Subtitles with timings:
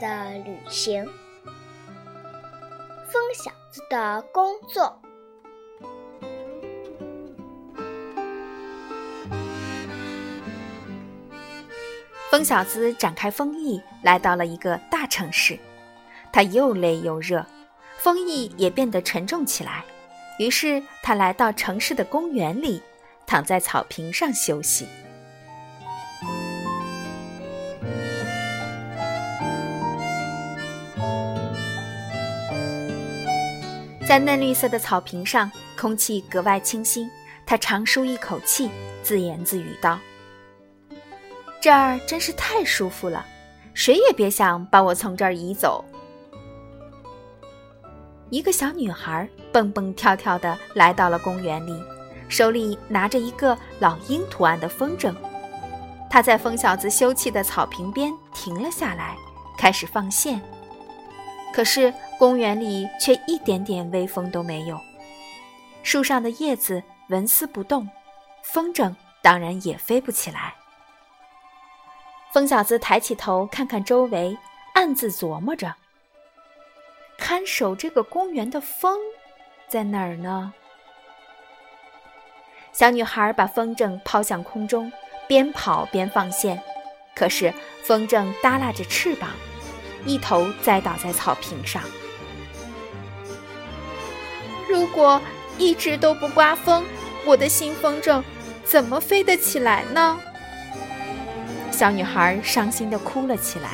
[0.00, 1.04] 的旅行，
[3.06, 5.00] 疯小子的工作。
[12.30, 15.58] 疯小子展开风翼，来到了一个大城市。
[16.30, 17.44] 他又累又热，
[17.96, 19.82] 风翼也变得沉重起来。
[20.38, 22.82] 于是他来到城市的公园里，
[23.26, 24.86] 躺在草坪上休息。
[34.08, 37.10] 在嫩绿色的草坪上，空气格外清新。
[37.44, 38.70] 他长舒一口气，
[39.02, 39.98] 自言自语道。
[41.60, 43.26] 这儿真是太舒服了，
[43.74, 45.84] 谁也别想把我从这儿移走。
[48.30, 51.78] 一个小女孩蹦蹦跳跳地来到了公园里，
[52.30, 55.14] 手里拿着一个老鹰图案的风筝。
[56.08, 59.14] 她在疯小子休憩的草坪边停了下来，
[59.58, 60.40] 开始放线。
[61.52, 64.78] 可是公园里却一点点微风都没有，
[65.84, 67.88] 树上的叶子纹丝不动，
[68.42, 70.52] 风筝当然也飞不起来。
[72.32, 74.36] 疯小子抬起头看看周围，
[74.74, 75.76] 暗自琢磨着：
[77.16, 78.98] 看守这个公园的风
[79.68, 80.52] 在哪儿呢？
[82.72, 84.92] 小女孩把风筝抛向空中，
[85.28, 86.60] 边跑边放线，
[87.14, 89.30] 可是风筝耷拉着翅膀，
[90.04, 91.80] 一头栽倒在草坪上。
[94.78, 95.20] 如果
[95.58, 96.84] 一直都不刮风，
[97.26, 98.22] 我的新风筝
[98.64, 100.16] 怎么飞得起来呢？
[101.72, 103.70] 小女孩伤心地哭了起来。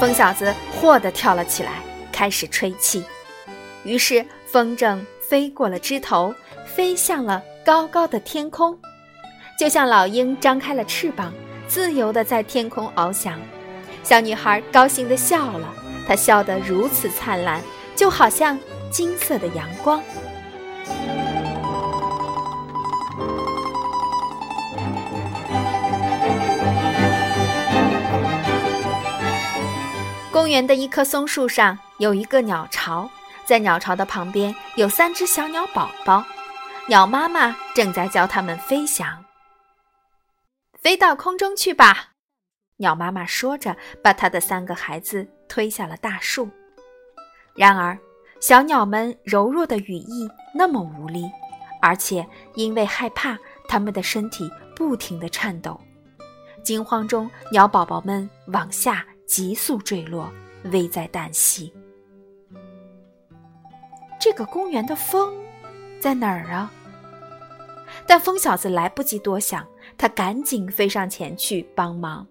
[0.00, 1.72] 疯小子霍地跳了起来，
[2.10, 3.04] 开始吹气。
[3.84, 6.34] 于是风筝飞过了枝头，
[6.64, 8.78] 飞向了高高的天空，
[9.58, 11.30] 就像老鹰张开了翅膀，
[11.68, 13.38] 自由地在天空翱翔。
[14.06, 15.74] 小女孩高兴地笑了，
[16.06, 17.60] 她笑得如此灿烂，
[17.96, 18.56] 就好像
[18.88, 20.00] 金色的阳光。
[30.30, 33.10] 公园的一棵松树上有一个鸟巢，
[33.44, 36.24] 在鸟巢的旁边有三只小鸟宝宝，
[36.86, 39.24] 鸟妈妈正在教它们飞翔。
[40.80, 42.10] 飞到空中去吧，
[42.76, 46.48] 鸟妈妈说着，把它的三个孩子推下了大树。
[47.54, 47.98] 然而，
[48.40, 51.24] 小鸟们柔弱的羽翼那么无力，
[51.80, 53.38] 而且因为害怕，
[53.68, 55.80] 它们的身体不停地颤抖。
[56.62, 59.04] 惊慌中，鸟宝宝们往下。
[59.26, 60.32] 急速坠落，
[60.70, 61.74] 危在旦夕。
[64.20, 65.34] 这个公园的风
[65.98, 66.70] 在哪儿啊？
[68.06, 69.66] 但疯小子来不及多想，
[69.98, 72.24] 他赶紧飞上前去帮忙。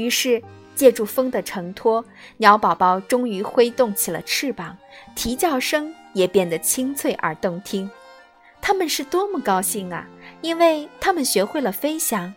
[0.00, 0.42] 于是，
[0.74, 2.04] 借助风的承托，
[2.38, 4.76] 鸟宝宝终于挥动起了翅膀，
[5.14, 7.90] 啼叫声也变得清脆而动听。
[8.62, 10.06] 他们是多么高兴啊！
[10.40, 12.34] 因为他们学会了飞翔。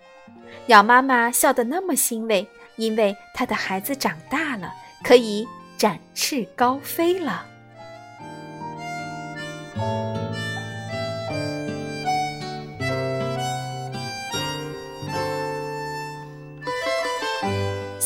[0.65, 2.47] 鸟妈妈笑得那么欣慰。
[2.75, 4.73] 因为他的孩子长大了，
[5.03, 5.47] 可以
[5.77, 7.45] 展翅高飞了。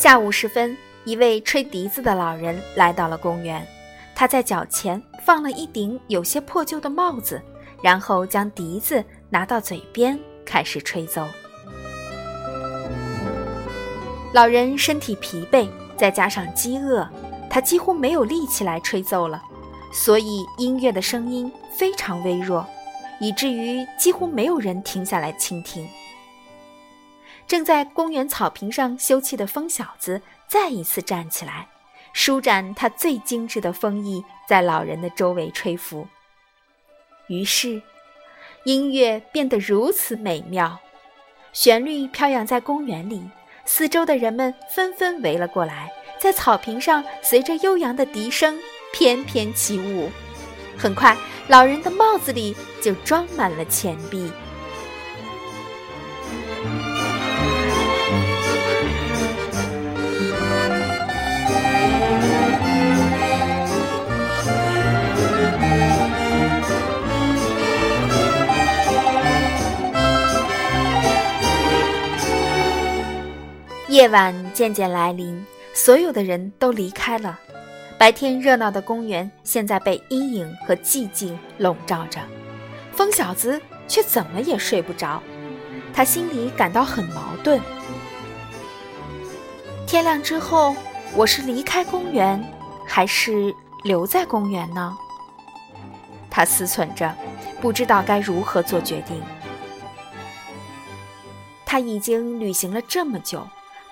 [0.00, 3.66] 下午时分，一位吹笛子的老人来到了公园。
[4.14, 7.42] 他在脚前放了一顶有些破旧的帽子，
[7.82, 10.16] 然后将笛子拿到嘴边，
[10.46, 11.26] 开始吹奏。
[14.32, 17.04] 老人身体疲惫，再加上饥饿，
[17.50, 19.42] 他几乎没有力气来吹奏了，
[19.92, 22.64] 所以音乐的声音非常微弱，
[23.18, 25.84] 以至于几乎没有人停下来倾听。
[27.48, 31.68] 正在公园草坪上休憩的疯小子再一次站起来，
[32.12, 36.06] 舒展他最精致的风翼，在老人的周围吹拂。
[37.28, 37.80] 于是，
[38.64, 40.78] 音乐变得如此美妙，
[41.54, 43.22] 旋律飘扬在公园里。
[43.64, 48.58] 四周的人们纷纷围了过来，在草坪上随着悠扬的笛声
[48.92, 50.10] 翩翩起舞。
[50.76, 51.16] 很快，
[51.48, 54.30] 老人的帽子里就装满了钱币。
[73.98, 77.36] 夜晚渐渐来临，所有的人都离开了。
[77.98, 82.20] 白天热闹的公园现在被阴影和寂静笼罩着，
[82.92, 85.20] 疯小子却怎么也睡不着。
[85.92, 87.60] 他心里感到很矛盾。
[89.84, 90.76] 天亮之后，
[91.16, 92.40] 我是离开公园，
[92.86, 93.52] 还是
[93.82, 94.96] 留在公园呢？
[96.30, 97.12] 他思忖着，
[97.60, 99.20] 不知道该如何做决定。
[101.66, 103.44] 他已经旅行了这么久，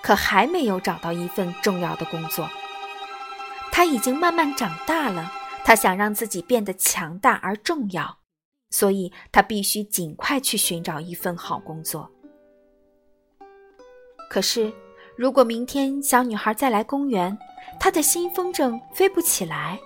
[0.07, 2.49] 可还没有找到一份重要的工作。
[3.73, 5.29] 他已经慢慢长大了，
[5.65, 8.19] 他想让自己变得强大而重要，
[8.69, 12.09] 所以他必须尽快去寻找一份好工作。
[14.29, 14.71] 可是，
[15.17, 17.37] 如果明天小女孩再来公园，
[17.77, 19.77] 她的新风筝飞不起来；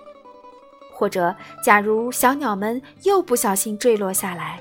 [0.94, 1.34] 或者，
[1.64, 4.60] 假如小鸟们又不小心坠落下来；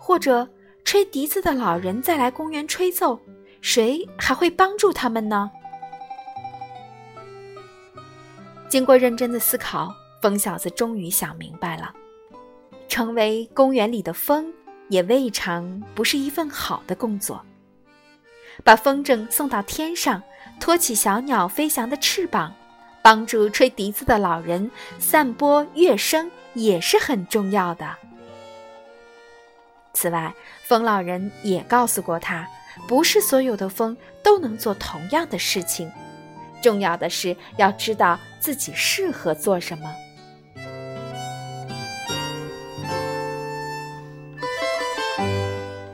[0.00, 0.48] 或者，
[0.84, 3.20] 吹笛子的老人再来公园吹奏，
[3.60, 5.50] 谁还会帮助他们呢？
[8.68, 11.92] 经过认真的思考，疯小子终于想明白了：
[12.88, 14.52] 成为公园里的风，
[14.88, 17.44] 也未尝不是一份好的工作。
[18.64, 20.22] 把风筝送到天上，
[20.60, 22.54] 托起小鸟飞翔的翅膀，
[23.02, 27.96] 帮助吹笛子的老人散播乐声，也是很重要的。
[29.94, 30.34] 此外，
[30.64, 32.46] 风老人也告诉过他，
[32.86, 35.90] 不是所有的风都能做同样的事情。
[36.60, 39.94] 重要的是要知道自己适合做什么。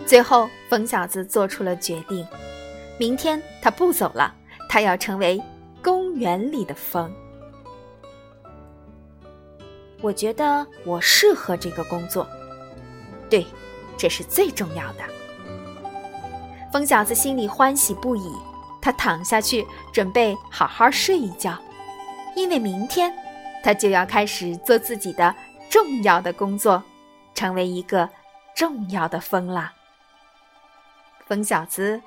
[0.06, 2.26] 最后，疯小子做出了决定：
[2.98, 4.34] 明天他不走了，
[4.68, 5.42] 他要成为
[5.82, 7.12] 公园里的风。
[10.00, 12.26] 我觉得我适合这个工作，
[13.28, 13.46] 对，
[13.96, 15.02] 这是最重要的。
[16.74, 18.34] 疯小子心里欢喜不已。
[18.82, 21.56] 他躺下去，准备好好睡一觉，
[22.34, 23.14] 因为明天
[23.62, 25.32] 他就要开始做自己的
[25.70, 26.82] 重要的工作，
[27.32, 28.10] 成为一个
[28.56, 29.72] 重要的风了。
[31.28, 32.02] 疯小子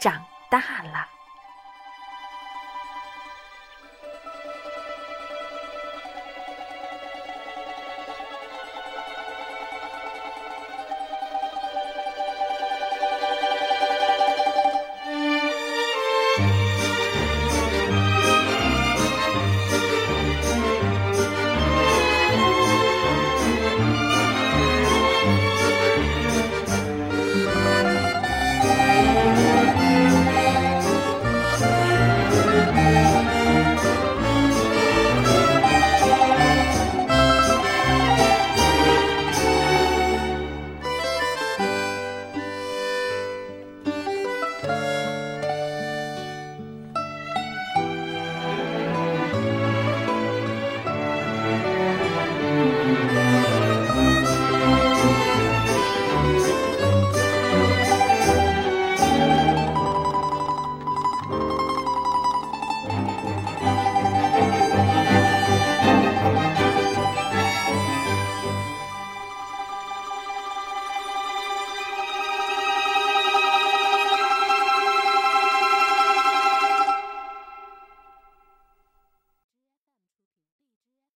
[0.00, 0.20] 长
[0.50, 1.06] 大了。